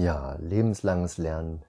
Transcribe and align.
Ja, 0.00 0.36
lebenslanges 0.40 1.18
Lernen, 1.18 1.62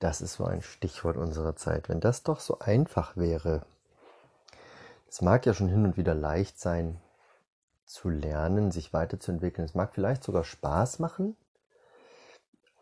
das 0.00 0.20
ist 0.20 0.34
so 0.34 0.44
ein 0.44 0.60
Stichwort 0.60 1.16
unserer 1.16 1.56
Zeit. 1.56 1.88
Wenn 1.88 1.98
das 1.98 2.22
doch 2.22 2.40
so 2.40 2.58
einfach 2.58 3.16
wäre. 3.16 3.62
Es 5.08 5.22
mag 5.22 5.46
ja 5.46 5.54
schon 5.54 5.68
hin 5.68 5.86
und 5.86 5.96
wieder 5.96 6.14
leicht 6.14 6.60
sein, 6.60 7.00
zu 7.86 8.10
lernen, 8.10 8.70
sich 8.70 8.92
weiterzuentwickeln. 8.92 9.64
Es 9.64 9.74
mag 9.74 9.94
vielleicht 9.94 10.24
sogar 10.24 10.44
Spaß 10.44 10.98
machen, 10.98 11.38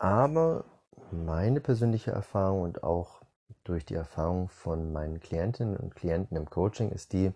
aber 0.01 0.65
meine 1.13 1.61
persönliche 1.61 2.11
Erfahrung 2.11 2.63
und 2.63 2.83
auch 2.83 3.21
durch 3.63 3.85
die 3.85 3.95
Erfahrung 3.95 4.49
von 4.49 4.93
meinen 4.93 5.21
Klientinnen 5.21 5.77
und 5.77 5.95
Klienten 5.95 6.37
im 6.37 6.51
Coaching 6.51 6.91
ist 6.91 7.13
die, 7.13 7.33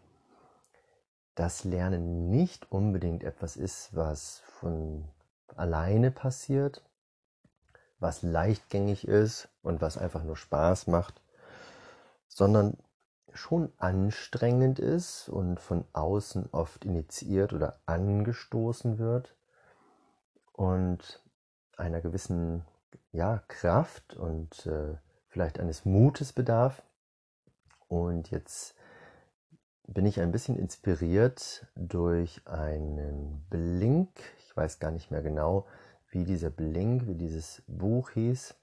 dass 1.37 1.62
Lernen 1.62 2.29
nicht 2.29 2.73
unbedingt 2.73 3.23
etwas 3.23 3.57
ist, 3.57 3.95
was 3.95 4.41
von 4.59 5.05
alleine 5.55 6.11
passiert, 6.11 6.83
was 8.01 8.23
leichtgängig 8.23 9.07
ist 9.07 9.49
und 9.63 9.81
was 9.81 9.99
einfach 9.99 10.25
nur 10.25 10.37
Spaß 10.37 10.87
macht, 10.89 11.21
sondern 12.29 12.77
schon 13.33 13.73
anstrengend 13.79 14.79
ist 14.79 15.29
und 15.29 15.61
von 15.61 15.85
außen 15.93 16.49
oft 16.53 16.85
initiiert 16.85 17.53
oder 17.53 17.79
angestoßen 17.87 18.99
wird 18.99 19.37
und 20.53 21.23
einer 21.77 22.01
gewissen 22.01 22.65
ja, 23.13 23.43
Kraft 23.49 24.15
und 24.15 24.67
äh, 24.67 24.97
vielleicht 25.29 25.61
eines 25.61 25.85
Mutes 25.85 26.33
bedarf. 26.33 26.83
Und 27.89 28.31
jetzt 28.31 28.75
bin 29.87 30.07
ich 30.07 30.21
ein 30.21 30.31
bisschen 30.31 30.57
inspiriert 30.57 31.67
durch 31.75 32.47
einen 32.47 33.45
Blink. 33.51 34.11
Ich 34.39 34.57
weiß 34.57 34.79
gar 34.79 34.91
nicht 34.91 35.11
mehr 35.11 35.23
genau, 35.23 35.67
wie 36.10 36.24
dieser 36.24 36.50
Blink, 36.50 37.06
wie 37.06 37.14
dieses 37.14 37.62
Buch 37.66 38.10
hieß. 38.10 38.55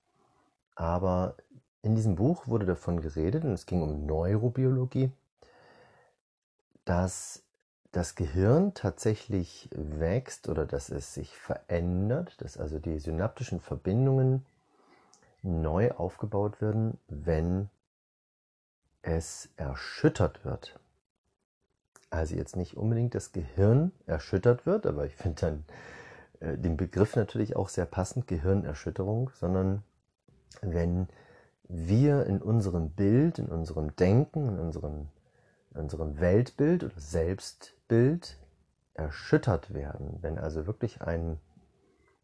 Aber 0.75 1.35
in 1.81 1.95
diesem 1.95 2.15
Buch 2.15 2.47
wurde 2.47 2.65
davon 2.65 3.01
geredet, 3.01 3.43
und 3.43 3.51
es 3.51 3.65
ging 3.65 3.81
um 3.81 4.05
Neurobiologie, 4.05 5.11
dass 6.85 7.43
das 7.91 8.15
Gehirn 8.15 8.73
tatsächlich 8.73 9.69
wächst 9.71 10.49
oder 10.49 10.65
dass 10.65 10.89
es 10.89 11.13
sich 11.13 11.35
verändert, 11.37 12.41
dass 12.41 12.57
also 12.57 12.79
die 12.79 12.99
synaptischen 12.99 13.59
Verbindungen 13.59 14.45
neu 15.41 15.91
aufgebaut 15.91 16.61
werden, 16.61 16.97
wenn 17.07 17.69
es 19.01 19.49
erschüttert 19.55 20.43
wird. 20.43 20.79
Also 22.09 22.35
jetzt 22.35 22.55
nicht 22.55 22.77
unbedingt 22.77 23.15
das 23.15 23.31
Gehirn 23.31 23.91
erschüttert 24.05 24.65
wird, 24.65 24.85
aber 24.85 25.05
ich 25.05 25.15
finde 25.15 25.41
dann 25.41 25.65
äh, 26.39 26.57
den 26.57 26.77
Begriff 26.77 27.15
natürlich 27.15 27.55
auch 27.55 27.69
sehr 27.69 27.85
passend, 27.85 28.27
Gehirnerschütterung, 28.27 29.31
sondern 29.33 29.83
wenn 30.61 31.07
wir 31.69 32.25
in 32.25 32.41
unserem 32.41 32.91
Bild, 32.91 33.39
in 33.39 33.47
unserem 33.47 33.95
Denken, 33.95 34.47
in 34.47 34.59
unserem, 34.59 35.07
in 35.73 35.81
unserem 35.81 36.19
Weltbild 36.19 36.83
oder 36.83 36.99
Selbstbild 36.99 38.37
erschüttert 38.93 39.73
werden, 39.73 40.17
wenn 40.21 40.39
also 40.39 40.65
wirklich 40.65 41.01
ein, 41.01 41.37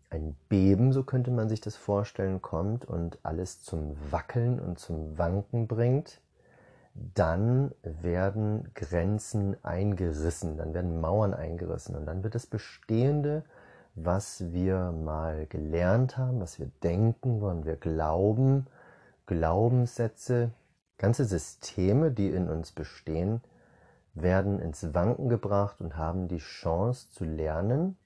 ein 0.10 0.36
Beben, 0.50 0.94
so 0.94 1.04
könnte 1.04 1.32
man 1.32 1.50
sich 1.50 1.62
das 1.62 1.76
vorstellen, 1.76 2.42
kommt 2.42 2.86
und 2.86 3.20
alles 3.24 3.62
zum 3.62 3.96
Wackeln 4.12 4.60
und 4.60 4.80
zum 4.80 5.18
Wanken 5.18 5.68
bringt, 5.68 6.22
dann 6.94 7.72
werden 7.82 8.72
Grenzen 8.76 9.58
eingerissen, 9.64 10.58
dann 10.58 10.74
werden 10.74 11.02
Mauern 11.02 11.34
eingerissen 11.34 11.96
und 11.96 12.06
dann 12.06 12.24
wird 12.24 12.36
das 12.36 12.46
Bestehende 12.46 13.44
was 13.96 14.52
wir 14.52 14.92
mal 14.92 15.46
gelernt 15.48 16.18
haben, 16.18 16.40
was 16.40 16.60
wir 16.60 16.72
denken, 16.82 17.42
woran 17.42 17.66
wir 17.66 17.76
glauben, 17.76 18.68
Glaubenssätze, 19.26 20.52
ganze 20.98 21.26
Systeme, 21.26 22.12
die 22.12 22.30
in 22.30 22.50
uns 22.50 22.72
bestehen, 22.72 23.42
werden 24.14 24.60
ins 24.60 24.94
Wanken 24.94 25.30
gebracht 25.30 25.80
und 25.80 25.96
haben 25.98 26.28
die 26.28 26.40
Chance 26.40 27.10
zu 27.10 27.24
lernen. 27.24 27.98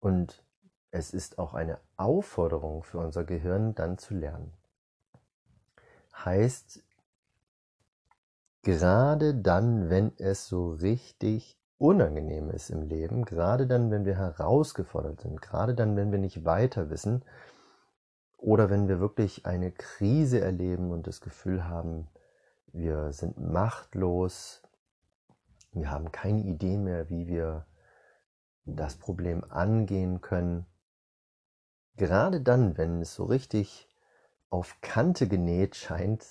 Und 0.00 0.42
es 0.90 1.12
ist 1.12 1.38
auch 1.38 1.54
eine 1.54 1.78
Aufforderung 1.96 2.82
für 2.82 2.98
unser 2.98 3.24
Gehirn, 3.24 3.74
dann 3.74 3.98
zu 3.98 4.14
lernen. 4.14 4.52
Heißt, 6.24 6.82
gerade 8.62 9.34
dann, 9.34 9.90
wenn 9.90 10.12
es 10.18 10.48
so 10.48 10.72
richtig 10.72 11.58
unangenehm 11.78 12.50
ist 12.50 12.70
im 12.70 12.82
Leben, 12.82 13.24
gerade 13.24 13.66
dann, 13.66 13.90
wenn 13.90 14.04
wir 14.04 14.16
herausgefordert 14.16 15.20
sind, 15.20 15.42
gerade 15.42 15.74
dann, 15.74 15.96
wenn 15.96 16.10
wir 16.10 16.18
nicht 16.18 16.44
weiter 16.44 16.90
wissen 16.90 17.24
oder 18.36 18.70
wenn 18.70 18.88
wir 18.88 19.00
wirklich 19.00 19.46
eine 19.46 19.72
Krise 19.72 20.40
erleben 20.40 20.90
und 20.90 21.06
das 21.06 21.20
Gefühl 21.20 21.64
haben, 21.64 22.08
wir 22.72 23.12
sind 23.12 23.38
machtlos, 23.38 24.62
wir 25.72 25.90
haben 25.90 26.12
keine 26.12 26.40
Idee 26.40 26.78
mehr, 26.78 27.10
wie 27.10 27.26
wir 27.26 27.66
das 28.64 28.96
Problem 28.96 29.44
angehen 29.44 30.20
können. 30.20 30.66
Gerade 31.96 32.40
dann, 32.40 32.76
wenn 32.76 33.00
es 33.00 33.14
so 33.14 33.24
richtig 33.24 33.88
auf 34.50 34.78
Kante 34.80 35.28
genäht 35.28 35.76
scheint, 35.76 36.24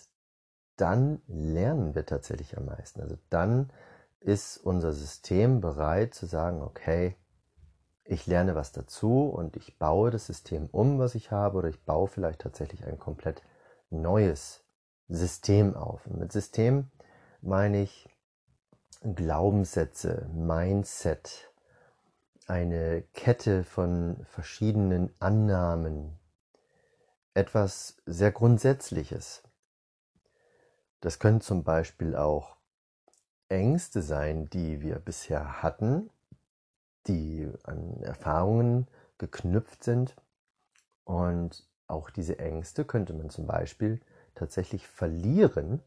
dann 0.78 1.22
lernen 1.28 1.96
wir 1.96 2.06
tatsächlich 2.06 2.58
am 2.58 2.66
meisten. 2.66 3.02
Also 3.02 3.18
dann 3.30 3.72
ist 4.20 4.58
unser 4.58 4.94
System 4.94 5.62
bereit 5.62 6.14
zu 6.14 6.26
sagen, 6.26 6.62
okay, 6.62 7.16
ich 8.04 8.28
lerne 8.28 8.56
was 8.56 8.72
dazu 8.72 9.28
und 9.30 9.56
ich 9.58 9.78
baue 9.80 10.12
das 10.12 10.28
System 10.28 10.68
um, 10.72 11.00
was 11.00 11.16
ich 11.16 11.32
habe, 11.32 11.58
oder 11.58 11.70
ich 11.70 11.84
baue 11.84 12.08
vielleicht 12.08 12.42
tatsächlich 12.42 12.86
ein 12.86 13.00
komplett 13.00 13.42
neues 13.90 14.64
System 15.08 15.76
auf. 15.76 16.06
Und 16.06 16.20
mit 16.20 16.32
System 16.32 16.92
meine 17.42 17.82
ich 17.82 18.10
Glaubenssätze, 19.02 20.30
Mindset, 20.34 21.52
eine 22.48 23.04
Kette 23.14 23.64
von 23.64 24.26
verschiedenen 24.30 25.14
Annahmen, 25.20 26.20
etwas 27.34 27.98
sehr 28.06 28.32
Grundsätzliches. 28.32 29.44
Das 31.02 31.20
können 31.20 31.42
zum 31.42 31.64
Beispiel 31.64 32.16
auch 32.16 32.56
Ängste 33.50 34.02
sein, 34.02 34.50
die 34.50 34.82
wir 34.82 35.00
bisher 35.00 35.62
hatten, 35.62 36.10
die 37.08 37.50
an 37.64 38.02
Erfahrungen 38.02 38.88
geknüpft 39.18 39.84
sind. 39.84 40.16
Und 41.04 41.68
auch 41.88 42.10
diese 42.10 42.40
Ängste 42.40 42.86
könnte 42.86 43.14
man 43.14 43.30
zum 43.30 43.46
Beispiel 43.46 44.02
tatsächlich 44.34 44.88
verlieren, 44.88 45.82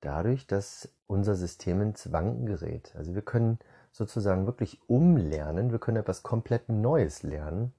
dadurch, 0.00 0.46
dass 0.46 0.88
unser 1.06 1.34
System 1.34 1.82
ins 1.82 2.10
Wanken 2.12 2.46
gerät. 2.46 2.94
Also 2.96 3.14
wir 3.14 3.22
können 3.22 3.58
sozusagen 3.92 4.46
wirklich 4.46 4.80
umlernen, 4.88 5.72
wir 5.72 5.78
können 5.78 5.98
etwas 5.98 6.22
komplett 6.22 6.68
Neues 6.68 7.22
lernen. 7.22 7.72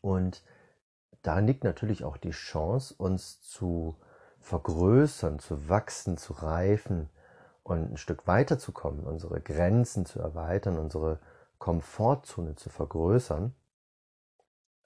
Und 0.00 0.44
da 1.22 1.38
liegt 1.38 1.64
natürlich 1.64 2.04
auch 2.04 2.16
die 2.16 2.30
Chance, 2.30 2.94
uns 2.96 3.40
zu 3.42 3.96
vergrößern, 4.40 5.38
zu 5.38 5.68
wachsen, 5.68 6.16
zu 6.16 6.34
reifen, 6.34 7.08
und 7.68 7.92
ein 7.92 7.96
Stück 7.96 8.26
weiterzukommen, 8.26 9.04
unsere 9.04 9.40
Grenzen 9.40 10.06
zu 10.06 10.20
erweitern, 10.20 10.78
unsere 10.78 11.18
Komfortzone 11.58 12.54
zu 12.54 12.70
vergrößern, 12.70 13.54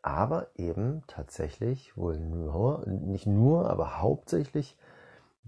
aber 0.03 0.49
eben 0.57 1.05
tatsächlich 1.07 1.97
wohl 1.97 2.19
nur, 2.19 2.85
nicht 2.87 3.27
nur, 3.27 3.71
aber 3.71 4.01
hauptsächlich 4.01 4.77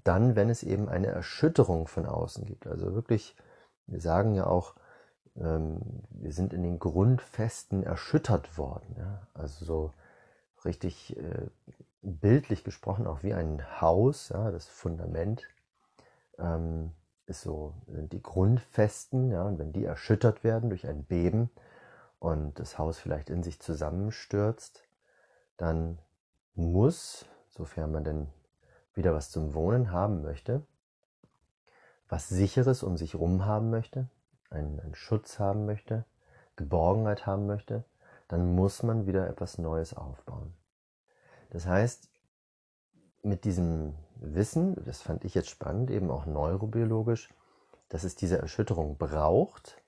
dann, 0.05 0.37
wenn 0.37 0.49
es 0.49 0.63
eben 0.63 0.89
eine 0.89 1.09
Erschütterung 1.09 1.89
von 1.89 2.07
außen 2.07 2.45
gibt. 2.45 2.67
Also 2.67 2.95
wirklich, 2.95 3.37
wir 3.87 4.01
sagen 4.01 4.35
ja 4.35 4.47
auch, 4.47 4.75
ähm, 5.37 5.81
wir 6.11 6.33
sind 6.33 6.53
in 6.53 6.63
den 6.63 6.79
Grundfesten 6.79 7.83
erschüttert 7.83 8.59
worden. 8.59 8.95
Also 9.33 9.65
so 9.65 9.93
richtig 10.65 11.17
äh, 11.17 11.49
bildlich 12.03 12.63
gesprochen 12.63 13.07
auch 13.07 13.23
wie 13.23 13.35
ein 13.35 13.81
Haus, 13.81 14.29
das 14.29 14.69
Fundament. 14.69 15.49
Ist 17.27 17.41
so, 17.43 17.75
sind 17.87 18.13
die 18.13 18.23
Grundfesten, 18.23 19.31
ja, 19.31 19.45
und 19.45 19.59
wenn 19.59 19.73
die 19.73 19.85
erschüttert 19.85 20.45
werden 20.45 20.69
durch 20.69 20.87
ein 20.87 21.05
Beben 21.05 21.51
und 22.19 22.59
das 22.59 22.79
Haus 22.79 22.99
vielleicht 22.99 23.31
in 23.31 23.43
sich 23.43 23.61
zusammenstürzt, 23.61 24.83
dann 25.57 25.99
muss, 26.55 27.27
sofern 27.51 27.93
man 27.93 28.05
denn 28.05 28.29
wieder 28.95 29.15
was 29.15 29.31
zum 29.31 29.55
Wohnen 29.55 29.91
haben 29.91 30.23
möchte, 30.23 30.67
was 32.09 32.29
Sicheres 32.29 32.83
um 32.83 32.97
sich 32.97 33.15
rum 33.15 33.47
haben 33.47 33.71
möchte, 33.71 34.09
einen, 34.51 34.79
einen 34.81 34.95
Schutz 34.95 35.39
haben 35.39 35.65
möchte, 35.65 36.05
Geborgenheit 36.57 37.27
haben 37.27 37.47
möchte, 37.47 37.85
dann 38.29 38.55
muss 38.55 38.83
man 38.83 39.07
wieder 39.07 39.29
etwas 39.29 39.59
Neues 39.59 39.95
aufbauen. 39.95 40.55
Das 41.51 41.67
heißt, 41.67 42.09
mit 43.23 43.45
diesem 43.45 43.95
Wissen, 44.17 44.77
das 44.85 45.03
fand 45.03 45.25
ich 45.25 45.35
jetzt 45.35 45.51
spannend, 45.51 45.91
eben 45.91 46.11
auch 46.11 46.27
neurobiologisch, 46.27 47.29
dass 47.89 48.05
es 48.05 48.17
diese 48.17 48.39
Erschütterung 48.39 48.97
braucht, 48.97 49.83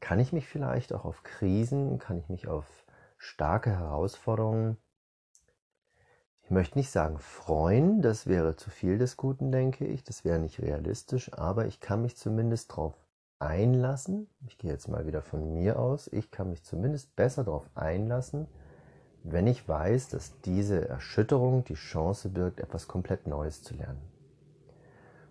kann 0.00 0.18
ich 0.18 0.32
mich 0.32 0.48
vielleicht 0.48 0.92
auch 0.92 1.04
auf 1.04 1.22
Krisen, 1.22 1.98
kann 1.98 2.18
ich 2.18 2.28
mich 2.28 2.48
auf 2.48 2.66
starke 3.18 3.70
Herausforderungen. 3.70 4.76
Ich 6.42 6.50
möchte 6.50 6.76
nicht 6.76 6.90
sagen 6.90 7.18
freuen, 7.18 8.02
das 8.02 8.26
wäre 8.26 8.56
zu 8.56 8.68
viel 8.68 8.98
des 8.98 9.16
Guten, 9.16 9.52
denke 9.52 9.86
ich, 9.86 10.02
das 10.02 10.24
wäre 10.24 10.40
nicht 10.40 10.60
realistisch, 10.60 11.32
aber 11.32 11.66
ich 11.66 11.80
kann 11.80 12.02
mich 12.02 12.16
zumindest 12.16 12.72
darauf 12.72 12.94
einlassen. 13.38 14.28
Ich 14.46 14.58
gehe 14.58 14.70
jetzt 14.70 14.88
mal 14.88 15.06
wieder 15.06 15.22
von 15.22 15.54
mir 15.54 15.78
aus. 15.78 16.08
Ich 16.08 16.30
kann 16.30 16.50
mich 16.50 16.64
zumindest 16.64 17.14
besser 17.16 17.44
darauf 17.44 17.68
einlassen, 17.74 18.48
wenn 19.24 19.46
ich 19.46 19.68
weiß, 19.68 20.08
dass 20.08 20.40
diese 20.40 20.88
Erschütterung 20.88 21.64
die 21.64 21.74
Chance 21.74 22.28
birgt, 22.28 22.60
etwas 22.60 22.88
komplett 22.88 23.26
Neues 23.26 23.62
zu 23.62 23.74
lernen. 23.74 24.00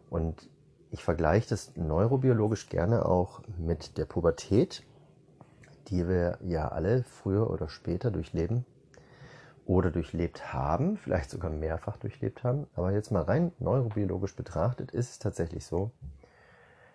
Und 0.09 0.49
ich 0.91 1.03
vergleiche 1.03 1.49
das 1.49 1.75
neurobiologisch 1.75 2.67
gerne 2.69 3.05
auch 3.05 3.41
mit 3.57 3.97
der 3.97 4.05
Pubertät, 4.05 4.83
die 5.87 6.07
wir 6.07 6.37
ja 6.41 6.67
alle 6.67 7.03
früher 7.03 7.49
oder 7.49 7.69
später 7.69 8.11
durchleben 8.11 8.65
oder 9.65 9.89
durchlebt 9.89 10.53
haben, 10.53 10.97
vielleicht 10.97 11.29
sogar 11.29 11.49
mehrfach 11.49 11.97
durchlebt 11.97 12.43
haben. 12.43 12.67
Aber 12.75 12.91
jetzt 12.91 13.11
mal 13.11 13.23
rein 13.23 13.51
neurobiologisch 13.59 14.35
betrachtet 14.35 14.91
ist 14.91 15.11
es 15.11 15.19
tatsächlich 15.19 15.65
so, 15.65 15.91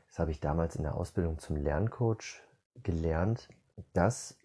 das 0.09 0.19
habe 0.19 0.31
ich 0.31 0.41
damals 0.41 0.77
in 0.77 0.83
der 0.83 0.95
Ausbildung 0.95 1.39
zum 1.39 1.57
Lerncoach 1.57 2.43
gelernt, 2.83 3.49
dass 3.93 4.37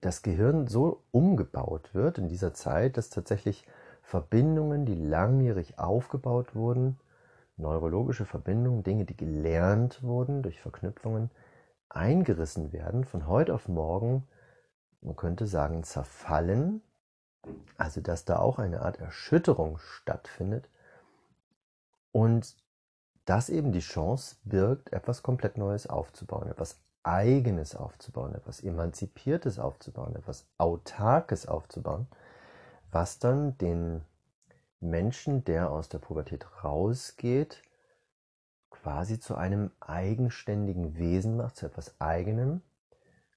das 0.00 0.22
Gehirn 0.22 0.66
so 0.66 1.02
umgebaut 1.10 1.94
wird 1.94 2.18
in 2.18 2.28
dieser 2.28 2.54
Zeit, 2.54 2.96
dass 2.96 3.10
tatsächlich 3.10 3.66
Verbindungen, 4.02 4.86
die 4.86 4.94
langjährig 4.94 5.78
aufgebaut 5.78 6.54
wurden, 6.54 6.98
neurologische 7.56 8.24
Verbindungen, 8.24 8.82
Dinge, 8.82 9.04
die 9.04 9.16
gelernt 9.16 10.02
wurden 10.02 10.42
durch 10.42 10.60
Verknüpfungen, 10.60 11.30
eingerissen 11.88 12.72
werden, 12.72 13.04
von 13.04 13.26
heute 13.26 13.54
auf 13.54 13.68
morgen, 13.68 14.28
man 15.00 15.16
könnte 15.16 15.46
sagen, 15.46 15.82
zerfallen, 15.82 16.82
also 17.78 18.00
dass 18.00 18.24
da 18.24 18.38
auch 18.38 18.58
eine 18.58 18.82
Art 18.82 19.00
Erschütterung 19.00 19.78
stattfindet. 19.78 20.68
Und 22.12 22.56
das 23.24 23.48
eben 23.48 23.72
die 23.72 23.80
Chance 23.80 24.36
birgt, 24.44 24.92
etwas 24.92 25.22
komplett 25.22 25.58
Neues 25.58 25.88
aufzubauen, 25.88 26.48
etwas 26.48 26.80
Eigenes 27.06 27.76
aufzubauen, 27.76 28.34
etwas 28.34 28.60
Emanzipiertes 28.62 29.58
aufzubauen, 29.58 30.16
etwas 30.16 30.46
Autarkes 30.58 31.46
aufzubauen, 31.46 32.08
was 32.90 33.18
dann 33.18 33.56
den 33.58 34.02
Menschen, 34.80 35.44
der 35.44 35.70
aus 35.70 35.88
der 35.88 35.98
Pubertät 35.98 36.46
rausgeht, 36.64 37.62
quasi 38.70 39.20
zu 39.20 39.36
einem 39.36 39.70
eigenständigen 39.80 40.96
Wesen 40.96 41.36
macht, 41.36 41.56
zu 41.56 41.66
etwas 41.66 42.00
Eigenem. 42.00 42.62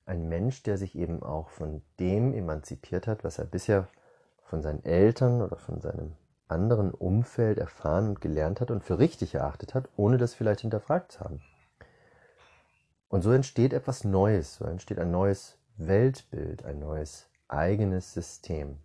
Ein 0.06 0.28
Mensch, 0.28 0.64
der 0.64 0.78
sich 0.78 0.96
eben 0.96 1.22
auch 1.22 1.50
von 1.50 1.82
dem 2.00 2.34
emanzipiert 2.34 3.08
hat, 3.08 3.24
was 3.24 3.38
er 3.38 3.46
bisher 3.46 3.88
von 4.44 4.62
seinen 4.64 4.84
Eltern 4.84 5.42
oder 5.42 5.58
von 5.58 5.80
seinem 5.80 6.16
anderen 6.48 6.92
Umfeld 6.92 7.60
erfahren 7.60 8.10
und 8.10 8.22
gelernt 8.22 8.60
hat 8.62 8.72
und 8.72 8.84
für 8.84 8.98
richtig 8.98 9.36
erachtet 9.36 9.76
hat, 9.76 9.88
ohne 9.96 10.18
das 10.18 10.34
vielleicht 10.34 10.62
hinterfragt 10.62 11.12
zu 11.12 11.20
haben. 11.20 11.42
Und 13.10 13.24
so 13.24 13.32
entsteht 13.32 13.74
etwas 13.74 14.04
Neues, 14.04 14.56
so 14.56 14.66
entsteht 14.66 15.00
ein 15.00 15.12
neues 15.12 15.58
Weltbild, 15.78 16.64
ein 16.64 16.80
neues 16.80 17.28
eigenes 17.48 18.14
System. 18.14 18.78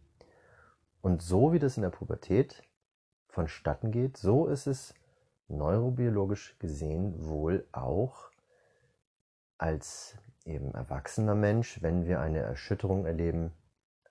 Und 1.02 1.22
so 1.22 1.52
wie 1.52 1.58
das 1.58 1.76
in 1.76 1.82
der 1.82 1.90
Pubertät 1.90 2.62
vonstatten 3.28 3.90
geht, 3.90 4.16
so 4.16 4.46
ist 4.46 4.66
es 4.66 4.94
neurobiologisch 5.48 6.58
gesehen 6.58 7.26
wohl 7.26 7.66
auch 7.72 8.30
als 9.58 10.16
eben 10.46 10.72
erwachsener 10.72 11.34
Mensch, 11.34 11.82
wenn 11.82 12.06
wir 12.06 12.20
eine 12.20 12.38
Erschütterung 12.38 13.04
erleben, 13.04 13.52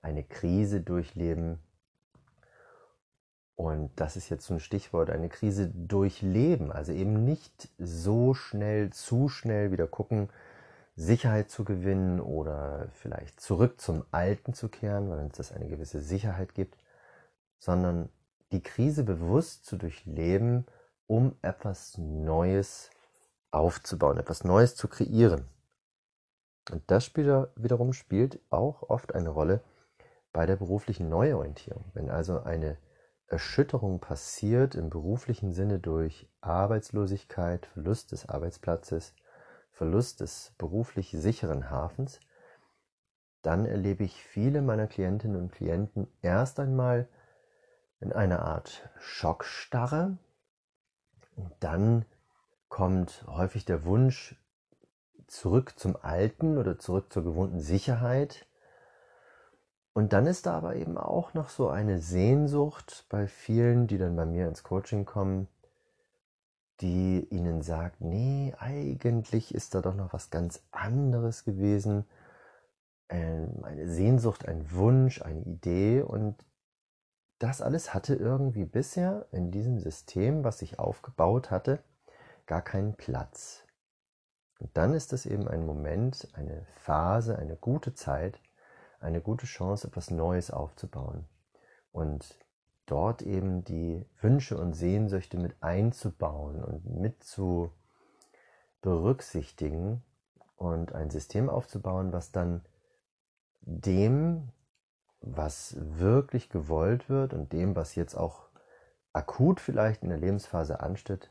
eine 0.02 0.24
Krise 0.24 0.82
durchleben. 0.82 1.60
Und 3.56 3.92
das 3.96 4.18
ist 4.18 4.30
jetzt 4.30 4.46
so 4.46 4.56
ein 4.56 4.60
Stichwort, 4.60 5.10
eine 5.10 5.30
Krise 5.30 5.68
durchleben. 5.68 6.72
Also 6.72 6.92
eben 6.92 7.24
nicht 7.24 7.70
so 7.78 8.34
schnell, 8.34 8.92
zu 8.92 9.30
schnell 9.30 9.72
wieder 9.72 9.88
gucken, 9.88 10.30
Sicherheit 10.96 11.50
zu 11.50 11.64
gewinnen 11.64 12.20
oder 12.20 12.88
vielleicht 12.94 13.40
zurück 13.40 13.82
zum 13.82 14.06
Alten 14.12 14.54
zu 14.54 14.70
kehren, 14.70 15.10
weil 15.10 15.20
uns 15.20 15.38
das 15.38 15.52
eine 15.52 15.68
gewisse 15.68 16.02
Sicherheit 16.02 16.54
gibt, 16.54 16.78
sondern 17.58 18.10
die 18.52 18.62
Krise 18.62 19.04
bewusst 19.04 19.66
zu 19.66 19.78
durchleben, 19.78 20.66
um 21.08 21.36
etwas 21.42 21.98
Neues 21.98 22.92
aufzubauen, 23.52 24.18
etwas 24.18 24.44
Neues 24.44 24.76
zu 24.76 24.88
kreieren. 24.88 25.48
Und 26.72 26.84
das 26.88 27.16
wiederum 27.16 27.94
spielt 27.94 28.40
auch 28.50 28.90
oft 28.90 29.16
eine 29.16 29.30
Rolle 29.30 29.62
bei 30.32 30.46
der 30.46 30.56
beruflichen 30.56 31.10
Neuorientierung. 31.10 31.86
Wenn 31.94 32.10
also 32.10 32.42
eine 32.42 32.78
Erschütterung 33.34 34.00
passiert 34.00 34.76
im 34.76 34.92
beruflichen 34.92 35.54
Sinne 35.54 35.80
durch 35.80 36.30
Arbeitslosigkeit, 36.42 37.66
Verlust 37.66 38.12
des 38.12 38.30
Arbeitsplatzes, 38.30 39.16
Verlust 39.72 40.20
des 40.22 40.54
beruflich 40.60 41.10
sicheren 41.10 41.72
Hafens, 41.72 42.20
dann 43.42 43.66
erlebe 43.66 44.04
ich 44.04 44.24
viele 44.24 44.62
meiner 44.62 44.86
Klientinnen 44.86 45.36
und 45.36 45.52
Klienten 45.52 46.08
erst 46.22 46.60
einmal 46.60 47.08
in 48.02 48.14
einer 48.14 48.44
Art 48.44 48.88
Schockstarre. 49.00 50.20
Und 51.36 51.52
dann 51.60 52.06
kommt 52.70 53.26
häufig 53.26 53.66
der 53.66 53.84
Wunsch 53.84 54.40
zurück 55.26 55.74
zum 55.80 55.98
Alten 56.00 56.60
oder 56.60 56.78
zurück 56.78 57.12
zur 57.12 57.24
gewohnten 57.24 57.62
Sicherheit. 57.62 58.46
Und 59.94 60.12
dann 60.12 60.26
ist 60.26 60.48
da 60.48 60.58
aber 60.58 60.76
eben 60.76 60.98
auch 60.98 61.36
noch 61.36 61.50
so 61.50 61.70
eine 61.70 62.00
Sehnsucht 62.00 63.06
bei 63.10 63.28
vielen, 63.28 63.86
die 63.86 64.00
dann 64.00 64.16
bei 64.16 64.26
mir 64.26 64.48
ins 64.48 64.64
Coaching 64.64 65.06
kommen, 65.06 65.48
die 66.82 67.28
ihnen 67.30 67.62
sagt, 67.62 68.02
nee, 68.02 68.54
eigentlich 68.58 69.54
ist 69.54 69.76
da 69.76 69.82
doch 69.82 69.94
noch 69.94 70.12
was 70.12 70.32
ganz 70.32 70.64
anderes 70.72 71.46
gewesen. 71.46 72.06
Ähm, 73.10 73.64
eine 73.64 73.88
Sehnsucht, 73.88 74.48
ein 74.48 74.72
Wunsch, 74.72 75.22
eine 75.22 75.42
Idee 75.42 76.02
und 76.02 76.44
das 77.38 77.62
alles 77.62 77.94
hatte 77.94 78.16
irgendwie 78.16 78.66
bisher 78.66 79.28
in 79.32 79.52
diesem 79.52 79.78
System, 79.78 80.44
was 80.44 80.60
sich 80.60 80.80
aufgebaut 80.80 81.52
hatte, 81.52 81.84
gar 82.46 82.62
keinen 82.62 82.96
Platz. 82.96 83.64
Und 84.60 84.76
dann 84.78 84.94
ist 84.94 85.14
es 85.14 85.26
eben 85.26 85.48
ein 85.48 85.66
Moment, 85.66 86.30
eine 86.34 86.66
Phase, 86.80 87.38
eine 87.38 87.58
gute 87.58 87.94
Zeit, 87.94 88.40
eine 89.04 89.22
gute 89.22 89.46
Chance, 89.46 89.88
etwas 89.88 90.12
Neues 90.12 90.52
aufzubauen. 90.52 91.26
Und 91.92 92.38
dort 92.86 93.22
eben 93.22 93.64
die 93.64 94.06
Wünsche 94.22 94.58
und 94.58 94.74
Sehnsüchte 94.74 95.38
mit 95.38 95.56
einzubauen 95.62 96.64
und 96.64 96.86
mit 96.86 97.24
zu 97.24 97.72
berücksichtigen 98.82 100.04
und 100.56 100.94
ein 100.94 101.10
System 101.10 101.50
aufzubauen, 101.50 102.12
was 102.12 102.32
dann 102.32 102.66
dem 103.62 104.50
was 105.24 105.76
wirklich 105.80 106.50
gewollt 106.50 107.10
wird 107.10 107.34
und 107.34 107.54
dem, 107.54 107.76
was 107.76 107.96
jetzt 107.96 108.16
auch 108.16 108.50
akut 109.14 109.60
vielleicht 109.60 110.04
in 110.04 110.10
der 110.10 110.18
Lebensphase 110.18 110.82
ansteht, 110.82 111.30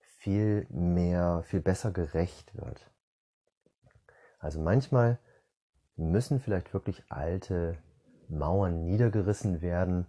viel 0.00 0.66
mehr, 0.70 1.42
viel 1.44 1.60
besser 1.60 1.90
gerecht 1.90 2.56
wird. 2.56 2.90
Also 4.38 4.60
manchmal 4.60 5.18
müssen 5.96 6.40
vielleicht 6.40 6.72
wirklich 6.74 7.02
alte 7.08 7.78
Mauern 8.28 8.84
niedergerissen 8.84 9.60
werden 9.60 10.06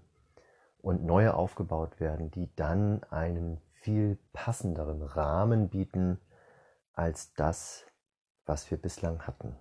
und 0.79 1.03
neue 1.03 1.33
aufgebaut 1.33 1.99
werden, 1.99 2.31
die 2.31 2.49
dann 2.55 3.03
einen 3.05 3.59
viel 3.73 4.17
passenderen 4.33 5.01
Rahmen 5.01 5.69
bieten 5.69 6.19
als 6.93 7.33
das, 7.33 7.85
was 8.45 8.69
wir 8.71 8.77
bislang 8.81 9.27
hatten. 9.27 9.55